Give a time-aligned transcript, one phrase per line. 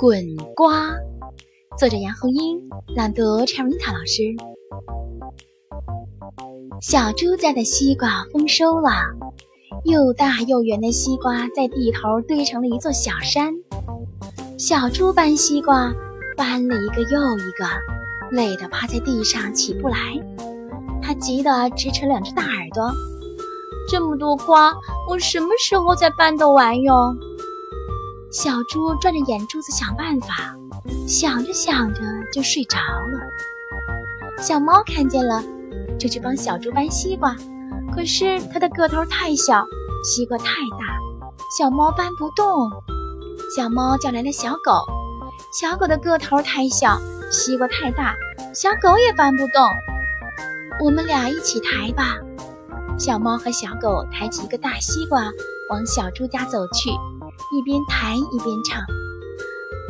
[0.00, 0.94] 滚瓜，
[1.76, 4.34] 作者杨红樱，朗读 Cherita 老师。
[6.80, 8.90] 小猪家的西瓜丰收了，
[9.84, 13.52] 又大又圆的西瓜在地头堆成了一座小山。
[14.56, 15.92] 小猪搬西瓜，
[16.34, 17.66] 搬了一个又一个，
[18.30, 19.98] 累得趴在地上起不来。
[21.02, 22.90] 他急得直扯两只大耳朵。
[23.86, 24.72] 这么多瓜，
[25.10, 27.14] 我什么时候才搬得完哟？
[28.30, 30.54] 小猪转着眼珠子想办法，
[31.04, 32.00] 想着想着
[32.32, 33.20] 就睡着了。
[34.40, 35.42] 小猫看见了，
[35.98, 37.36] 就去帮小猪搬西瓜，
[37.92, 39.66] 可是它的个头太小，
[40.04, 40.44] 西瓜太
[40.78, 40.96] 大，
[41.58, 42.70] 小猫搬不动。
[43.56, 44.86] 小猫叫来了小狗，
[45.52, 47.00] 小狗的个头太小，
[47.32, 48.14] 西瓜太大，
[48.54, 49.66] 小狗也搬不动。
[50.84, 52.16] 我们俩一起抬吧。
[52.96, 55.32] 小猫和小狗抬起一个大西瓜，
[55.68, 56.90] 往小猪家走去。
[57.52, 58.80] 一边抬一边唱：“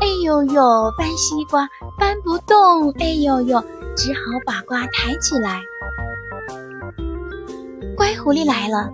[0.01, 1.69] 哎呦呦，搬西瓜
[1.99, 3.62] 搬不动，哎呦呦，
[3.97, 5.61] 只好把瓜抬起来。”
[7.97, 8.91] 乖狐狸来了，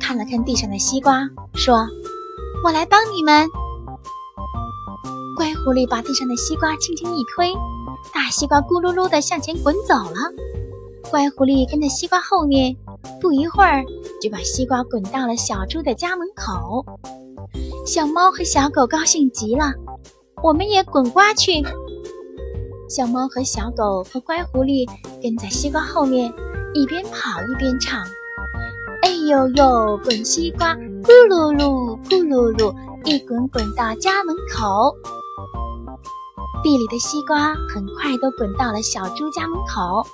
[0.00, 1.86] 看了看地上的西瓜，说
[2.64, 3.48] ：“我来帮你们。”
[5.36, 7.52] 乖狐狸把地上的西瓜轻轻一推，
[8.14, 10.16] 大西瓜咕噜噜地向前滚走了。
[11.10, 12.74] 乖狐狸跟在西瓜后面，
[13.20, 13.84] 不一会儿
[14.22, 16.84] 就把西瓜滚到了小猪的家门口。
[17.86, 19.72] 小猫和小狗高兴极了，
[20.42, 21.64] 我们也滚瓜去。
[22.88, 24.88] 小猫和小狗和乖狐狸
[25.22, 26.34] 跟在西瓜后面，
[26.74, 28.04] 一边跑一边唱
[29.02, 34.92] ：“哎呦呦，滚西瓜，咕噜噜，咕噜噜，一滚滚到家门口。”
[36.64, 40.04] 地里的西瓜很快都滚到了小猪家门口。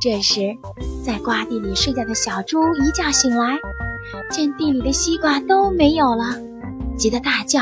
[0.00, 0.56] 这时，
[1.04, 3.58] 在瓜地里睡觉的小猪一觉醒来，
[4.30, 6.24] 见地里的西瓜都没有了。
[6.96, 7.60] 急得大叫：“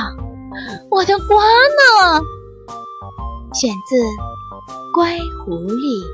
[0.91, 2.25] 我的瓜呢？”
[3.55, 3.97] 选自
[4.95, 6.05] 《乖狐狸》。